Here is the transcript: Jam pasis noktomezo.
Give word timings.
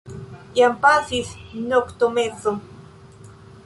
Jam 0.59 0.73
pasis 0.85 1.29
noktomezo. 1.69 2.59